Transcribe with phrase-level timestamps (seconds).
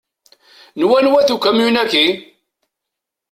[0.77, 2.05] N wanwa-t ukamyun-aki?